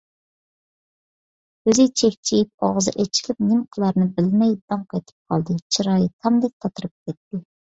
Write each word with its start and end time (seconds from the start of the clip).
كۆزى 1.69 1.85
چەكچىيىپ، 2.03 2.65
ئاغزى 2.69 2.93
ئېچىلىپ، 3.03 3.45
نېمە 3.51 3.67
قىلارىنى 3.77 4.09
بىلمەي 4.17 4.57
داڭقېتىپ 4.63 5.35
قالدى، 5.35 5.59
چىرايى 5.77 6.11
تامدەك 6.25 6.57
تاتىرىپ 6.67 6.97
كەتتى. 7.07 7.43